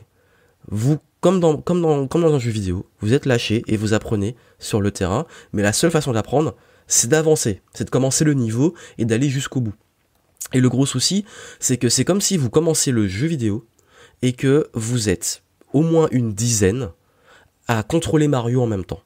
Vous, 0.68 0.98
comme 1.20 1.40
dans, 1.40 1.58
comme 1.58 1.82
dans, 1.82 2.06
comme 2.06 2.22
dans 2.22 2.34
un 2.34 2.38
jeu 2.38 2.50
vidéo, 2.50 2.86
vous 3.00 3.12
êtes 3.12 3.26
lâché 3.26 3.62
et 3.66 3.76
vous 3.76 3.92
apprenez 3.92 4.34
sur 4.58 4.80
le 4.80 4.90
terrain, 4.90 5.26
mais 5.52 5.62
la 5.62 5.72
seule 5.72 5.90
façon 5.90 6.12
d'apprendre, 6.12 6.56
c'est 6.90 7.08
d'avancer, 7.08 7.62
c'est 7.72 7.84
de 7.84 7.90
commencer 7.90 8.24
le 8.24 8.34
niveau 8.34 8.74
et 8.98 9.04
d'aller 9.04 9.30
jusqu'au 9.30 9.60
bout. 9.60 9.74
Et 10.52 10.60
le 10.60 10.68
gros 10.68 10.86
souci, 10.86 11.24
c'est 11.60 11.76
que 11.76 11.88
c'est 11.88 12.04
comme 12.04 12.20
si 12.20 12.36
vous 12.36 12.50
commencez 12.50 12.90
le 12.90 13.06
jeu 13.06 13.28
vidéo 13.28 13.64
et 14.22 14.32
que 14.32 14.68
vous 14.74 15.08
êtes 15.08 15.42
au 15.72 15.82
moins 15.82 16.08
une 16.10 16.32
dizaine 16.32 16.90
à 17.68 17.82
contrôler 17.84 18.26
Mario 18.26 18.60
en 18.60 18.66
même 18.66 18.84
temps. 18.84 19.02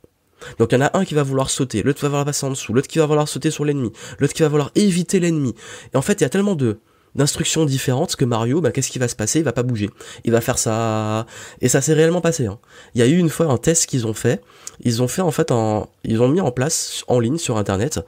Donc 0.58 0.72
il 0.72 0.76
y 0.76 0.78
en 0.78 0.86
a 0.86 0.98
un 0.98 1.04
qui 1.04 1.14
va 1.14 1.22
vouloir 1.22 1.50
sauter, 1.50 1.82
l'autre 1.82 1.98
qui 1.98 2.02
va 2.04 2.08
vouloir 2.08 2.24
passer 2.24 2.46
en 2.46 2.50
dessous, 2.50 2.72
l'autre 2.72 2.88
qui 2.88 2.98
va 2.98 3.06
vouloir 3.06 3.28
sauter 3.28 3.50
sur 3.50 3.64
l'ennemi, 3.64 3.92
l'autre 4.18 4.32
qui 4.32 4.42
va 4.42 4.48
vouloir 4.48 4.70
éviter 4.74 5.20
l'ennemi. 5.20 5.54
Et 5.92 5.96
en 5.96 6.02
fait, 6.02 6.20
il 6.20 6.22
y 6.22 6.26
a 6.26 6.30
tellement 6.30 6.54
de 6.54 6.80
d'instructions 7.14 7.64
différentes 7.64 8.16
que 8.16 8.24
Mario, 8.24 8.60
bah, 8.60 8.72
qu'est-ce 8.72 8.90
qui 8.90 8.98
va 8.98 9.08
se 9.08 9.16
passer? 9.16 9.40
Il 9.40 9.44
va 9.44 9.52
pas 9.52 9.62
bouger. 9.62 9.90
Il 10.24 10.32
va 10.32 10.40
faire 10.40 10.58
ça. 10.58 11.26
Et 11.60 11.68
ça 11.68 11.80
s'est 11.80 11.94
réellement 11.94 12.20
passé. 12.20 12.46
Hein. 12.46 12.58
Il 12.94 13.00
y 13.00 13.02
a 13.02 13.06
eu 13.06 13.16
une 13.16 13.28
fois 13.28 13.46
un 13.46 13.56
test 13.56 13.86
qu'ils 13.86 14.06
ont 14.06 14.14
fait. 14.14 14.42
Ils 14.82 15.02
ont 15.02 15.08
fait 15.08 15.22
en 15.22 15.30
fait 15.30 15.50
un... 15.50 15.86
Ils 16.04 16.20
ont 16.22 16.28
mis 16.28 16.40
en 16.40 16.50
place 16.50 17.04
en 17.08 17.20
ligne 17.20 17.38
sur 17.38 17.56
Internet. 17.56 18.00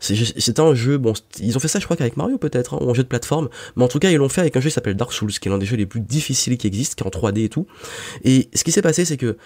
C'était 0.00 0.60
un 0.60 0.74
jeu, 0.74 0.98
bon, 0.98 1.12
ils 1.38 1.56
ont 1.56 1.60
fait 1.60 1.68
ça 1.68 1.78
je 1.78 1.84
crois 1.84 1.96
qu'avec 1.96 2.16
Mario 2.16 2.36
peut-être, 2.36 2.74
hein, 2.74 2.78
ou 2.80 2.90
un 2.90 2.94
jeu 2.94 3.04
de 3.04 3.08
plateforme, 3.08 3.48
mais 3.76 3.84
en 3.84 3.88
tout 3.88 4.00
cas 4.00 4.10
ils 4.10 4.16
l'ont 4.16 4.28
fait 4.28 4.40
avec 4.40 4.56
un 4.56 4.60
jeu 4.60 4.68
qui 4.68 4.74
s'appelle 4.74 4.96
Dark 4.96 5.12
Souls, 5.12 5.30
qui 5.30 5.46
est 5.46 5.50
l'un 5.52 5.58
des 5.58 5.66
jeux 5.66 5.76
les 5.76 5.86
plus 5.86 6.00
difficiles 6.00 6.58
qui 6.58 6.66
existent, 6.66 6.96
qui 6.96 7.04
est 7.04 7.16
en 7.16 7.30
3D 7.30 7.44
et 7.44 7.48
tout. 7.48 7.68
Et 8.24 8.48
ce 8.52 8.64
qui 8.64 8.72
s'est 8.72 8.82
passé 8.82 9.04
c'est 9.04 9.16
que 9.16 9.36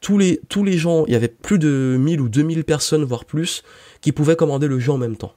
tous 0.00 0.18
les, 0.18 0.40
tous 0.48 0.62
les 0.62 0.78
gens, 0.78 1.04
il 1.06 1.12
y 1.12 1.16
avait 1.16 1.26
plus 1.26 1.58
de 1.58 1.96
1000 1.98 2.20
ou 2.20 2.28
2000 2.28 2.62
personnes, 2.62 3.02
voire 3.02 3.24
plus, 3.24 3.64
qui 4.00 4.12
pouvaient 4.12 4.36
commander 4.36 4.68
le 4.68 4.78
jeu 4.78 4.92
en 4.92 4.98
même 4.98 5.16
temps. 5.16 5.34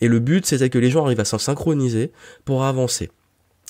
Et 0.00 0.08
le 0.08 0.18
but, 0.18 0.46
c'était 0.46 0.70
que 0.70 0.78
les 0.78 0.90
gens 0.90 1.04
arrivent 1.04 1.20
à 1.20 1.24
s'en 1.24 1.38
synchroniser 1.38 2.12
pour 2.44 2.64
avancer. 2.64 3.10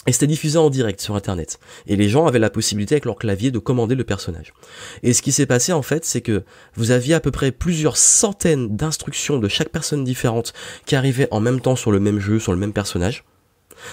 Et 0.07 0.13
c'était 0.13 0.27
diffusé 0.27 0.57
en 0.57 0.71
direct 0.71 1.01
sur 1.01 1.15
internet. 1.15 1.61
Et 1.87 1.95
les 1.95 2.09
gens 2.09 2.27
avaient 2.27 2.39
la 2.39 2.49
possibilité 2.49 2.95
avec 2.95 3.05
leur 3.05 3.17
clavier 3.17 3.51
de 3.51 3.59
commander 3.59 3.95
le 3.95 4.05
personnage. 4.05 4.55
Et 5.03 5.13
ce 5.13 5.21
qui 5.21 5.31
s'est 5.31 5.45
passé 5.45 5.75
en 5.75 5.83
fait, 5.83 6.07
c'est 6.07 6.23
que 6.23 6.43
vous 6.75 6.91
aviez 6.91 7.13
à 7.13 7.21
peu 7.21 7.31
près 7.31 7.53
plusieurs 7.53 7.99
centaines 7.99 8.75
d'instructions 8.77 9.39
de 9.39 9.49
chaque 9.49 9.69
personne 9.69 10.03
différente 10.03 10.55
qui 10.87 10.97
arrivaient 10.97 11.29
en 11.33 11.41
même 11.41 11.61
temps 11.61 11.77
sur 11.77 11.93
le 11.93 12.01
même 12.01 12.19
jeu, 12.19 12.39
sur 12.39 12.53
le 12.53 12.59
même 12.59 12.73
personnage. 12.73 13.25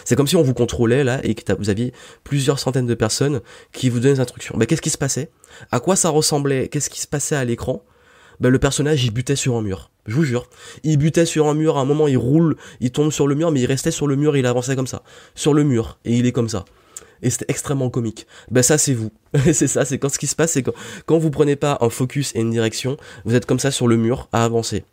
C'est 0.05 0.15
comme 0.15 0.27
si 0.27 0.37
on 0.37 0.43
vous 0.43 0.53
contrôlait 0.53 1.03
là 1.03 1.19
et 1.23 1.35
que 1.35 1.53
vous 1.53 1.69
aviez 1.69 1.93
plusieurs 2.23 2.59
centaines 2.59 2.87
de 2.87 2.93
personnes 2.93 3.41
qui 3.73 3.89
vous 3.89 3.99
donnaient 3.99 4.15
des 4.15 4.19
instructions. 4.21 4.55
Mais 4.57 4.65
qu'est-ce 4.65 4.81
qui 4.81 4.89
se 4.89 4.97
passait? 4.97 5.29
À 5.71 5.81
quoi 5.81 5.97
ça 5.97 6.09
ressemblait? 6.09 6.69
Qu'est-ce 6.69 6.89
qui 6.89 7.01
se 7.01 7.07
passait 7.07 7.35
à 7.35 7.43
l'écran? 7.43 7.83
Ben, 8.39 8.49
le 8.49 8.59
personnage 8.59 9.03
il 9.03 9.11
butait 9.11 9.35
sur 9.35 9.55
un 9.55 9.61
mur. 9.61 9.91
Je 10.07 10.15
vous 10.15 10.23
jure. 10.23 10.49
Il 10.83 10.97
butait 10.97 11.25
sur 11.25 11.47
un 11.47 11.53
mur, 11.53 11.77
à 11.77 11.81
un 11.81 11.85
moment 11.85 12.07
il 12.07 12.17
roule, 12.17 12.55
il 12.79 12.91
tombe 12.91 13.11
sur 13.11 13.27
le 13.27 13.35
mur, 13.35 13.51
mais 13.51 13.61
il 13.61 13.65
restait 13.65 13.91
sur 13.91 14.07
le 14.07 14.15
mur 14.15 14.35
et 14.35 14.39
il 14.39 14.45
avançait 14.45 14.75
comme 14.75 14.87
ça. 14.87 15.03
Sur 15.35 15.53
le 15.53 15.63
mur. 15.63 15.99
Et 16.05 16.15
il 16.15 16.25
est 16.25 16.31
comme 16.31 16.49
ça. 16.49 16.65
Et 17.21 17.29
c'était 17.29 17.45
extrêmement 17.49 17.89
comique. 17.89 18.27
Ben 18.49 18.63
ça 18.63 18.77
c'est 18.77 18.93
vous. 18.93 19.11
c'est 19.53 19.67
ça, 19.67 19.85
c'est 19.85 19.97
quand 19.97 20.09
ce 20.09 20.19
qui 20.19 20.27
se 20.27 20.35
passe, 20.35 20.51
c'est 20.51 20.63
quand, 20.63 20.73
quand 21.05 21.17
vous 21.17 21.31
prenez 21.31 21.55
pas 21.55 21.77
un 21.81 21.89
focus 21.89 22.33
et 22.35 22.39
une 22.39 22.51
direction, 22.51 22.97
vous 23.25 23.35
êtes 23.35 23.45
comme 23.45 23.59
ça 23.59 23.71
sur 23.71 23.87
le 23.87 23.97
mur 23.97 24.29
à 24.31 24.43
avancer. 24.43 24.85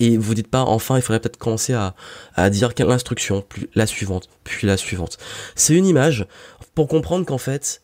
Et 0.00 0.16
vous 0.18 0.34
dites 0.34 0.48
pas, 0.48 0.62
enfin, 0.62 0.96
il 0.96 1.02
faudrait 1.02 1.20
peut-être 1.20 1.38
commencer 1.38 1.72
à, 1.72 1.94
à 2.34 2.50
dire 2.50 2.74
quelle 2.74 2.90
instruction, 2.90 3.42
puis 3.48 3.68
la 3.74 3.86
suivante, 3.86 4.28
puis 4.44 4.66
la 4.66 4.76
suivante. 4.76 5.18
C'est 5.54 5.74
une 5.74 5.86
image 5.86 6.26
pour 6.74 6.88
comprendre 6.88 7.24
qu'en 7.24 7.38
fait, 7.38 7.80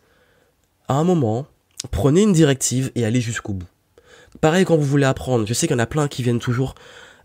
à 0.86 0.94
un 0.94 1.04
moment, 1.04 1.46
prenez 1.90 2.22
une 2.22 2.32
directive 2.32 2.92
et 2.94 3.04
allez 3.04 3.22
jusqu'au 3.22 3.54
bout. 3.54 3.66
Pareil 4.40 4.64
quand 4.64 4.76
vous 4.76 4.84
voulez 4.84 5.06
apprendre, 5.06 5.46
je 5.46 5.54
sais 5.54 5.66
qu'il 5.66 5.76
y 5.76 5.80
en 5.80 5.82
a 5.82 5.86
plein 5.86 6.08
qui 6.08 6.22
viennent 6.22 6.38
toujours 6.38 6.74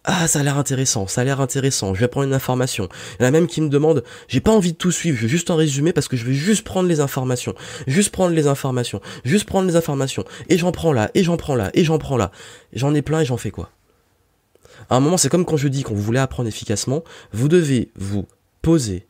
ah, 0.06 0.28
ça 0.28 0.40
a 0.40 0.44
l'air 0.44 0.58
intéressant, 0.58 1.08
ça 1.08 1.22
a 1.22 1.24
l'air 1.26 1.42
intéressant, 1.42 1.94
je 1.94 2.00
vais 2.00 2.08
prendre 2.08 2.26
une 2.26 2.34
information. 2.34 2.88
Il 3.20 3.24
y 3.24 3.26
en 3.26 3.28
a 3.28 3.32
même 3.32 3.48
qui 3.48 3.60
me 3.60 3.68
demandent, 3.68 4.04
j'ai 4.30 4.40
pas 4.40 4.52
envie 4.52 4.72
de 4.72 4.78
tout 4.78 4.92
suivre, 4.92 5.18
je 5.18 5.24
veux 5.24 5.28
juste 5.28 5.50
en 5.50 5.58
résumer 5.58 5.92
parce 5.92 6.08
que 6.08 6.16
je 6.16 6.26
vais 6.26 6.34
juste 6.34 6.64
prendre 6.64 6.88
les 6.88 7.02
informations, 7.02 7.54
juste 7.86 8.12
prendre 8.12 8.34
les 8.34 8.48
informations, 8.48 9.02
juste 9.26 9.46
prendre 9.46 9.68
les 9.68 9.76
informations, 9.76 10.24
et 10.48 10.58
j'en 10.58 10.72
prends 10.72 10.94
là, 10.94 11.12
et 11.16 11.24
j'en 11.24 11.36
prends 11.36 11.56
là, 11.56 11.70
et 11.74 11.84
j'en 11.84 11.98
prends 11.98 12.16
là. 12.16 12.32
J'en 12.72 12.96
ai 12.96 13.02
plein 13.02 13.20
et 13.20 13.26
j'en 13.26 13.38
fais 13.38 13.52
quoi? 13.52 13.72
À 14.90 14.96
un 14.96 15.00
moment, 15.02 15.18
c'est 15.18 15.30
comme 15.30 15.46
quand 15.46 15.58
je 15.58 15.68
dis 15.68 15.84
qu'on 15.84 15.96
vous 15.96 16.02
voulez 16.02 16.20
apprendre 16.20 16.48
efficacement, 16.48 17.04
vous 17.34 17.50
devez 17.50 17.92
vous 17.96 18.26
poser 18.62 19.06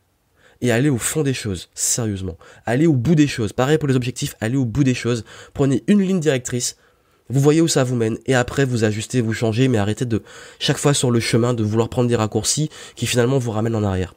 et 0.60 0.72
aller 0.72 0.88
au 0.90 0.98
fond 0.98 1.22
des 1.22 1.34
choses, 1.34 1.70
sérieusement. 1.74 2.36
Aller 2.66 2.86
au 2.86 2.94
bout 2.94 3.14
des 3.14 3.28
choses. 3.28 3.52
Pareil 3.52 3.78
pour 3.78 3.88
les 3.88 3.96
objectifs, 3.96 4.34
aller 4.40 4.56
au 4.56 4.64
bout 4.64 4.84
des 4.84 4.94
choses. 4.94 5.24
Prenez 5.54 5.84
une 5.86 6.02
ligne 6.02 6.20
directrice, 6.20 6.76
vous 7.30 7.40
voyez 7.40 7.60
où 7.60 7.68
ça 7.68 7.84
vous 7.84 7.96
mène 7.96 8.18
et 8.26 8.34
après 8.34 8.64
vous 8.64 8.84
ajustez, 8.84 9.20
vous 9.20 9.32
changez, 9.32 9.68
mais 9.68 9.78
arrêtez 9.78 10.04
de 10.04 10.22
chaque 10.58 10.78
fois 10.78 10.94
sur 10.94 11.10
le 11.10 11.20
chemin 11.20 11.54
de 11.54 11.62
vouloir 11.62 11.88
prendre 11.88 12.08
des 12.08 12.16
raccourcis 12.16 12.70
qui 12.96 13.06
finalement 13.06 13.38
vous 13.38 13.52
ramènent 13.52 13.76
en 13.76 13.84
arrière. 13.84 14.14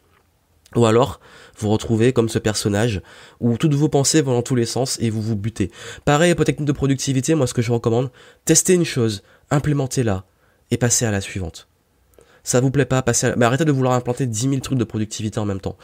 Ou 0.75 0.86
alors, 0.86 1.20
vous 1.58 1.70
retrouvez 1.70 2.13
comme 2.13 2.29
ce 2.29 2.39
personnage 2.39 3.01
où 3.39 3.58
toutes 3.58 3.75
vos 3.75 3.89
pensées 3.89 4.22
vont 4.22 4.34
dans 4.34 4.41
tous 4.41 4.55
les 4.55 4.65
sens 4.65 4.98
et 5.00 5.12
vous 5.12 5.22
vous 5.22 5.36
butez. 5.36 5.72
Pareil 6.03 6.34
pour 6.34 6.46
technique 6.46 6.67
de 6.67 6.74
productivité, 6.74 7.36
moi 7.36 7.46
ce 7.46 7.53
que 7.53 7.62
je 7.62 7.72
recommande, 7.72 8.10
testez 8.46 8.74
une 8.74 8.86
chose, 8.86 9.22
implémentez-la 9.51 10.25
et 10.72 10.77
passez 10.77 11.05
à 11.05 11.12
la 11.12 11.22
suivante. 11.22 11.67
Ça 12.44 12.60
vous 12.60 12.72
plaît 12.72 12.86
pas, 12.86 13.04
arrêtez 13.42 13.64
de 13.64 13.72
vouloir 13.72 13.94
implanter 13.94 14.26
10 14.26 14.50
000 14.50 14.56
trucs 14.58 14.78
de 14.78 14.84
productivité 14.84 15.40
en 15.40 15.46
même 15.46 15.62
temps. 15.62 15.78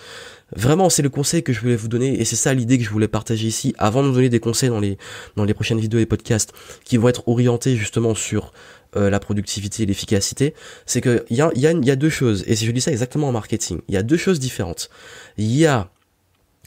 Vraiment, 0.53 0.89
c'est 0.89 1.01
le 1.01 1.09
conseil 1.09 1.41
que 1.41 1.53
je 1.53 1.61
voulais 1.61 1.77
vous 1.77 1.87
donner 1.87 2.19
et 2.19 2.25
c'est 2.25 2.35
ça 2.35 2.53
l'idée 2.53 2.77
que 2.77 2.83
je 2.83 2.89
voulais 2.89 3.07
partager 3.07 3.47
ici 3.47 3.73
avant 3.77 4.03
de 4.03 4.09
vous 4.09 4.15
donner 4.15 4.29
des 4.29 4.41
conseils 4.41 4.69
dans 4.69 4.81
les, 4.81 4.97
dans 5.37 5.45
les 5.45 5.53
prochaines 5.53 5.79
vidéos 5.79 5.99
et 5.99 6.05
podcasts 6.05 6.51
qui 6.83 6.97
vont 6.97 7.07
être 7.07 7.27
orientés 7.27 7.77
justement 7.77 8.13
sur 8.13 8.51
euh, 8.97 9.09
la 9.09 9.19
productivité 9.19 9.83
et 9.83 9.85
l'efficacité, 9.85 10.53
c'est 10.85 10.99
que 10.99 11.23
il 11.29 11.37
y 11.37 11.41
a, 11.41 11.51
y, 11.55 11.67
a, 11.67 11.71
y 11.71 11.91
a 11.91 11.95
deux 11.95 12.09
choses, 12.09 12.43
et 12.47 12.55
si 12.55 12.65
je 12.65 12.71
dis 12.71 12.81
ça 12.81 12.91
exactement 12.91 13.29
en 13.29 13.31
marketing, 13.31 13.79
il 13.87 13.93
y 13.93 13.97
a 13.97 14.03
deux 14.03 14.17
choses 14.17 14.39
différentes. 14.39 14.89
Il 15.37 15.55
y 15.55 15.65
a 15.65 15.89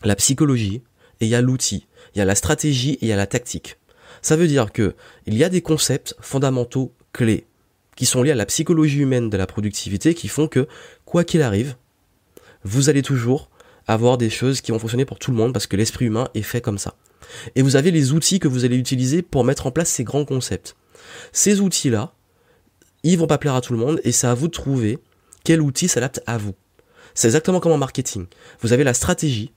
la 0.05 0.17
psychologie 0.17 0.83
et 1.21 1.27
il 1.27 1.29
y 1.29 1.35
a 1.35 1.41
l'outil. 1.41 1.87
Il 2.15 2.19
y 2.19 2.23
a 2.23 2.25
la 2.25 2.35
stratégie 2.35 2.93
et 2.93 2.99
il 3.03 3.09
y 3.09 3.13
a 3.13 3.17
la 3.17 3.27
tactique. 3.27 3.77
Ça 4.23 4.37
veut 4.37 4.47
dire 4.47 4.73
que 4.73 4.95
il 5.27 5.35
y 5.35 5.45
a 5.45 5.49
des 5.49 5.63
concepts 5.63 6.15
fondamentaux 6.21 6.93
clés 7.13 7.45
qui 7.97 8.07
sont 8.07 8.23
liés 8.23 8.31
à 8.33 8.37
la 8.37 8.47
psychologie 8.47 9.01
humaine 9.01 9.31
de 9.31 9.37
la 9.37 9.47
productivité 9.47 10.15
qui 10.15 10.29
font 10.29 10.49
que, 10.49 10.67
quoi 11.05 11.25
qu'il 11.25 11.43
arrive, 11.43 11.77
vous 12.65 12.89
allez 12.89 13.03
toujours 13.03 13.51
avoir 13.87 14.19
des 14.19 14.31
choses 14.31 14.61
qui 14.61 14.73
vont 14.73 14.79
fonctionner 14.79 15.05
pour 15.05 15.19
tout 15.19 15.31
le 15.31 15.37
monde 15.37 15.53
parce 15.53 15.67
que 15.67 15.77
l'esprit 15.77 16.07
humain 16.07 16.29
est 16.35 16.43
fait 16.43 16.61
comme 16.61 16.79
ça. 16.79 16.95
Et 17.55 17.63
vous 17.63 17.77
avez 17.77 17.91
les 17.91 18.13
outils 18.13 18.39
que 18.39 18.49
vous 18.49 18.65
allez 18.65 18.77
utiliser 18.77 19.23
pour 19.23 19.45
mettre 19.45 19.67
en 19.67 19.71
place 19.71 19.89
ces 19.89 20.05
grands 20.05 20.25
concepts. 20.25 20.77
Ces 21.33 21.61
outils-là, 21.61 22.13
ils 23.03 23.19
vont 23.19 23.27
pas 23.27 23.39
plaire 23.39 23.55
à 23.55 23.61
tout 23.61 23.73
le 23.73 23.79
monde 23.79 24.01
et 24.05 24.13
c'est 24.13 24.27
à 24.27 24.35
vous 24.35 24.49
de 24.49 24.53
trouver 24.53 24.99
quel 25.45 25.61
outil 25.61 25.89
s'adapte 25.89 26.23
à 26.27 26.39
vous. 26.39 26.55
C'est 27.15 27.29
exactement 27.29 27.61
comme 27.61 27.73
en 27.73 27.79
marketing. 27.79 28.27
Vous 28.61 28.73
avez 28.73 28.85
la 28.85 28.95
stratégie. 28.95 29.53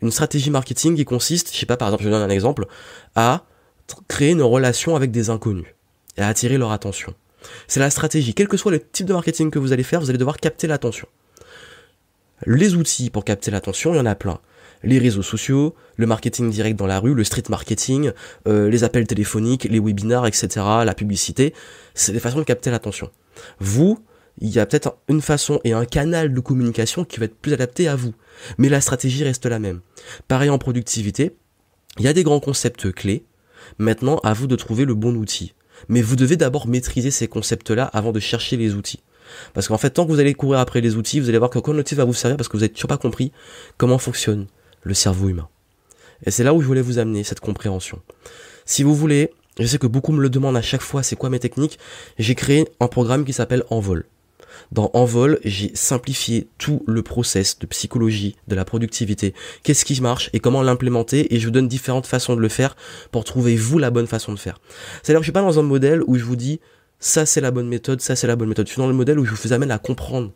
Une 0.00 0.12
stratégie 0.12 0.50
marketing 0.50 0.94
qui 0.94 1.04
consiste, 1.04 1.52
je 1.52 1.58
sais 1.58 1.66
pas, 1.66 1.76
par 1.76 1.88
exemple, 1.88 2.04
je 2.04 2.10
donne 2.10 2.22
un 2.22 2.28
exemple, 2.28 2.66
à 3.16 3.44
créer 4.06 4.30
une 4.30 4.42
relation 4.42 4.94
avec 4.94 5.10
des 5.10 5.30
inconnus 5.30 5.66
et 6.16 6.20
à 6.20 6.28
attirer 6.28 6.58
leur 6.58 6.70
attention. 6.70 7.14
C'est 7.66 7.80
la 7.80 7.90
stratégie. 7.90 8.34
Quel 8.34 8.48
que 8.48 8.56
soit 8.56 8.72
le 8.72 8.80
type 8.80 9.06
de 9.06 9.12
marketing 9.12 9.50
que 9.50 9.58
vous 9.58 9.72
allez 9.72 9.82
faire, 9.82 10.00
vous 10.00 10.10
allez 10.10 10.18
devoir 10.18 10.38
capter 10.38 10.66
l'attention. 10.66 11.08
Les 12.46 12.74
outils 12.74 13.10
pour 13.10 13.24
capter 13.24 13.50
l'attention, 13.50 13.94
il 13.94 13.96
y 13.96 14.00
en 14.00 14.06
a 14.06 14.14
plein 14.14 14.40
les 14.82 14.98
réseaux 14.98 15.22
sociaux, 15.22 15.74
le 15.96 16.06
marketing 16.06 16.50
direct 16.50 16.78
dans 16.78 16.86
la 16.86 17.00
rue, 17.00 17.14
le 17.14 17.24
street 17.24 17.44
marketing, 17.48 18.12
euh, 18.46 18.68
les 18.70 18.84
appels 18.84 19.06
téléphoniques, 19.06 19.64
les 19.64 19.78
webinars, 19.78 20.26
etc., 20.26 20.48
la 20.84 20.94
publicité, 20.94 21.54
c'est 21.94 22.12
des 22.12 22.20
façons 22.20 22.38
de 22.38 22.44
capter 22.44 22.70
l'attention. 22.70 23.10
Vous, 23.58 23.98
il 24.40 24.50
y 24.50 24.60
a 24.60 24.66
peut-être 24.66 24.96
une 25.08 25.20
façon 25.20 25.60
et 25.64 25.72
un 25.72 25.84
canal 25.84 26.32
de 26.32 26.40
communication 26.40 27.04
qui 27.04 27.18
va 27.18 27.26
être 27.26 27.36
plus 27.36 27.52
adapté 27.52 27.88
à 27.88 27.96
vous. 27.96 28.14
Mais 28.56 28.68
la 28.68 28.80
stratégie 28.80 29.24
reste 29.24 29.46
la 29.46 29.58
même. 29.58 29.80
Pareil 30.28 30.50
en 30.50 30.58
productivité, 30.58 31.34
il 31.98 32.04
y 32.04 32.08
a 32.08 32.12
des 32.12 32.22
grands 32.22 32.40
concepts 32.40 32.92
clés. 32.92 33.24
Maintenant, 33.78 34.18
à 34.18 34.32
vous 34.32 34.46
de 34.46 34.56
trouver 34.56 34.84
le 34.84 34.94
bon 34.94 35.14
outil. 35.16 35.54
Mais 35.88 36.02
vous 36.02 36.16
devez 36.16 36.36
d'abord 36.36 36.66
maîtriser 36.66 37.10
ces 37.10 37.28
concepts-là 37.28 37.84
avant 37.84 38.12
de 38.12 38.20
chercher 38.20 38.56
les 38.56 38.74
outils. 38.74 39.00
Parce 39.54 39.68
qu'en 39.68 39.78
fait, 39.78 39.90
tant 39.90 40.06
que 40.06 40.10
vous 40.10 40.20
allez 40.20 40.34
courir 40.34 40.60
après 40.60 40.80
les 40.80 40.96
outils, 40.96 41.20
vous 41.20 41.28
allez 41.28 41.38
voir 41.38 41.50
qu'aucun 41.50 41.76
outil 41.76 41.94
va 41.94 42.04
vous 42.04 42.14
servir 42.14 42.36
parce 42.36 42.48
que 42.48 42.56
vous 42.56 42.62
n'avez 42.62 42.72
toujours 42.72 42.88
pas 42.88 42.98
compris 42.98 43.32
comment 43.76 43.98
fonctionne 43.98 44.46
le 44.82 44.94
cerveau 44.94 45.28
humain. 45.28 45.48
Et 46.24 46.30
c'est 46.30 46.44
là 46.44 46.54
où 46.54 46.60
je 46.60 46.66
voulais 46.66 46.80
vous 46.80 46.98
amener 46.98 47.24
cette 47.24 47.40
compréhension. 47.40 48.00
Si 48.64 48.82
vous 48.82 48.94
voulez, 48.94 49.30
je 49.58 49.66
sais 49.66 49.78
que 49.78 49.86
beaucoup 49.86 50.12
me 50.12 50.20
le 50.20 50.30
demandent 50.30 50.56
à 50.56 50.62
chaque 50.62 50.82
fois, 50.82 51.02
c'est 51.02 51.16
quoi 51.16 51.30
mes 51.30 51.38
techniques? 51.38 51.78
J'ai 52.18 52.34
créé 52.34 52.68
un 52.80 52.88
programme 52.88 53.24
qui 53.24 53.32
s'appelle 53.32 53.64
Envol. 53.70 54.06
Dans 54.72 54.90
Envol, 54.94 55.38
j'ai 55.44 55.70
simplifié 55.74 56.48
tout 56.58 56.82
le 56.86 57.02
process 57.02 57.58
de 57.58 57.66
psychologie, 57.66 58.36
de 58.48 58.54
la 58.54 58.64
productivité, 58.64 59.34
qu'est-ce 59.62 59.84
qui 59.84 60.00
marche 60.00 60.30
et 60.32 60.40
comment 60.40 60.62
l'implémenter 60.62 61.34
et 61.34 61.38
je 61.38 61.46
vous 61.46 61.50
donne 61.50 61.68
différentes 61.68 62.06
façons 62.06 62.36
de 62.36 62.40
le 62.40 62.48
faire 62.48 62.76
pour 63.10 63.24
trouver 63.24 63.56
vous 63.56 63.78
la 63.78 63.90
bonne 63.90 64.06
façon 64.06 64.32
de 64.32 64.38
faire. 64.38 64.60
C'est-à-dire 65.02 65.20
que 65.20 65.24
je 65.24 65.26
suis 65.26 65.32
pas 65.32 65.42
dans 65.42 65.58
un 65.58 65.62
modèle 65.62 66.02
où 66.06 66.16
je 66.16 66.24
vous 66.24 66.36
dis 66.36 66.60
ça 67.00 67.26
c'est 67.26 67.40
la 67.40 67.50
bonne 67.50 67.68
méthode, 67.68 68.00
ça 68.00 68.16
c'est 68.16 68.26
la 68.26 68.36
bonne 68.36 68.48
méthode. 68.48 68.66
Je 68.66 68.72
suis 68.72 68.80
dans 68.80 68.88
le 68.88 68.94
modèle 68.94 69.18
où 69.18 69.24
je 69.24 69.34
vous 69.34 69.52
amène 69.52 69.70
à 69.70 69.78
comprendre 69.78 70.32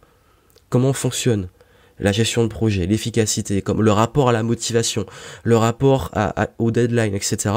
comment 0.69 0.93
fonctionne, 0.93 1.49
la 2.03 2.13
gestion 2.13 2.43
de 2.43 2.49
projet, 2.49 2.87
l'efficacité, 2.87 3.63
comme 3.63 3.83
le 3.83 3.93
rapport 3.93 4.29
à 4.29 4.33
la 4.33 4.43
motivation, 4.43 5.07
le 5.45 5.57
rapport 5.57 6.11
à, 6.13 6.49
au 6.59 6.71
deadline, 6.71 7.15
etc. 7.15 7.55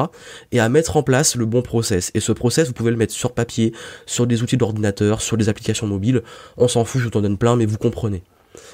Et 0.51 0.59
à 0.59 0.69
mettre 0.69 0.97
en 0.97 1.03
place 1.03 1.35
le 1.35 1.45
bon 1.45 1.61
process. 1.61 2.11
Et 2.13 2.19
ce 2.19 2.31
process, 2.31 2.67
vous 2.67 2.73
pouvez 2.73 2.91
le 2.91 2.97
mettre 2.97 3.13
sur 3.13 3.33
papier, 3.33 3.73
sur 4.05 4.27
des 4.27 4.43
outils 4.43 4.57
d'ordinateur, 4.57 5.21
sur 5.21 5.37
des 5.37 5.49
applications 5.49 5.87
mobiles. 5.87 6.21
On 6.57 6.67
s'en 6.67 6.85
fout, 6.85 7.01
je 7.01 7.07
vous 7.07 7.17
en 7.17 7.21
donne 7.21 7.37
plein, 7.37 7.55
mais 7.55 7.65
vous 7.65 7.77
comprenez. 7.77 8.23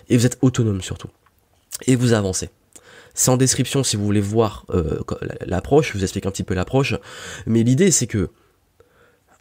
Et 0.10 0.18
vous 0.18 0.26
êtes 0.26 0.38
autonome 0.42 0.82
surtout. 0.82 1.10
Et 1.88 1.96
vous 1.96 2.14
avancez. 2.14 2.50
C'est 3.14 3.32
en 3.32 3.38
description 3.38 3.84
si 3.84 3.98
vous 3.98 4.06
voulez 4.06 4.22
voir 4.22 4.66
euh, 4.70 5.00
l'approche, 5.46 5.92
je 5.92 5.98
vous 5.98 6.04
explique 6.04 6.26
un 6.26 6.32
petit 6.32 6.44
peu 6.44 6.54
l'approche. 6.54 6.96
Mais 7.46 7.64
l'idée 7.64 7.92
c'est 7.92 8.08
que, 8.08 8.30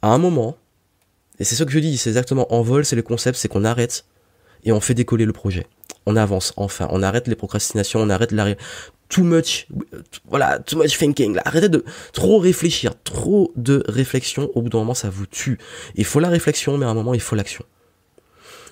à 0.02 0.08
un 0.08 0.18
moment, 0.18 0.56
et 1.38 1.44
c'est 1.44 1.54
ce 1.54 1.64
que 1.64 1.70
je 1.70 1.78
dis, 1.78 1.96
c'est 1.96 2.10
exactement 2.10 2.52
en 2.52 2.62
vol, 2.62 2.84
c'est 2.84 2.96
le 2.96 3.02
concept, 3.02 3.38
c'est 3.38 3.49
qu'on 3.49 3.64
arrête 3.64 4.04
et 4.64 4.72
on 4.72 4.80
fait 4.80 4.94
décoller 4.94 5.24
le 5.24 5.32
projet 5.32 5.66
on 6.06 6.16
avance 6.16 6.52
enfin, 6.56 6.88
on 6.90 7.02
arrête 7.02 7.28
les 7.28 7.36
procrastinations, 7.36 8.00
on 8.00 8.10
arrête 8.10 8.32
la 8.32 8.54
too 9.08 9.22
much, 9.22 9.66
voilà, 10.28 10.58
too 10.60 10.78
much 10.78 10.96
thinking. 10.96 11.38
Arrêtez 11.44 11.68
de 11.68 11.84
trop 12.12 12.38
réfléchir, 12.38 12.92
trop 13.02 13.52
de 13.56 13.82
réflexion. 13.88 14.50
Au 14.54 14.62
bout 14.62 14.68
d'un 14.68 14.78
moment, 14.78 14.94
ça 14.94 15.10
vous 15.10 15.26
tue. 15.26 15.58
Il 15.96 16.04
faut 16.04 16.20
la 16.20 16.28
réflexion, 16.28 16.78
mais 16.78 16.86
à 16.86 16.88
un 16.88 16.94
moment, 16.94 17.12
il 17.12 17.20
faut 17.20 17.36
l'action. 17.36 17.64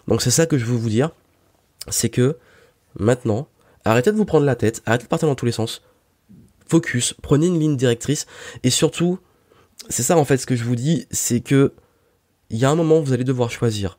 Donc 0.07 0.23
c'est 0.23 0.31
ça 0.31 0.47
que 0.47 0.57
je 0.57 0.65
veux 0.65 0.77
vous 0.77 0.89
dire, 0.89 1.11
c'est 1.89 2.09
que 2.09 2.37
maintenant, 2.99 3.49
arrêtez 3.85 4.13
de 4.13 4.17
vous 4.17 4.25
prendre 4.25 4.47
la 4.47 4.55
tête, 4.55 4.83
arrêtez 4.87 5.05
de 5.05 5.09
partir 5.09 5.29
dans 5.29 5.35
tous 5.35 5.47
les 5.47 5.53
sens. 5.53 5.83
Focus, 6.69 7.15
prenez 7.23 7.47
une 7.47 7.59
ligne 7.59 7.77
directrice 7.77 8.27
et 8.63 8.71
surtout, 8.71 9.19
c'est 9.89 10.03
ça 10.03 10.17
en 10.17 10.25
fait 10.25 10.37
ce 10.37 10.47
que 10.47 10.57
je 10.57 10.65
vous 10.65 10.77
dis, 10.77 11.07
c'est 11.11 11.41
que 11.41 11.73
il 12.51 12.59
y 12.59 12.65
a 12.65 12.71
un 12.71 12.75
moment 12.75 12.99
où 12.99 13.05
vous 13.05 13.13
allez 13.13 13.25
devoir 13.25 13.51
choisir 13.51 13.99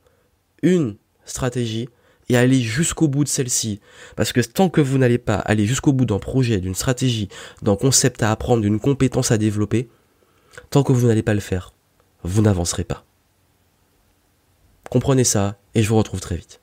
une 0.61 0.97
stratégie 1.29 1.89
et 2.29 2.37
aller 2.37 2.61
jusqu'au 2.61 3.07
bout 3.07 3.23
de 3.23 3.29
celle-ci. 3.29 3.79
Parce 4.15 4.31
que 4.31 4.41
tant 4.41 4.69
que 4.69 4.81
vous 4.81 4.97
n'allez 4.97 5.17
pas 5.17 5.35
aller 5.35 5.65
jusqu'au 5.65 5.93
bout 5.93 6.05
d'un 6.05 6.19
projet, 6.19 6.59
d'une 6.59 6.75
stratégie, 6.75 7.27
d'un 7.61 7.75
concept 7.75 8.23
à 8.23 8.31
apprendre, 8.31 8.61
d'une 8.61 8.79
compétence 8.79 9.31
à 9.31 9.37
développer, 9.37 9.89
tant 10.69 10.83
que 10.83 10.91
vous 10.91 11.07
n'allez 11.07 11.23
pas 11.23 11.33
le 11.33 11.39
faire, 11.39 11.73
vous 12.23 12.41
n'avancerez 12.41 12.83
pas. 12.83 13.05
Comprenez 14.89 15.23
ça 15.23 15.57
et 15.75 15.83
je 15.83 15.89
vous 15.89 15.97
retrouve 15.97 16.19
très 16.19 16.35
vite. 16.35 16.61